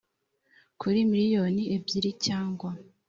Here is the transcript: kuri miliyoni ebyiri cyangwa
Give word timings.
kuri 0.79 0.99
miliyoni 1.11 1.63
ebyiri 1.75 2.11
cyangwa 2.25 2.69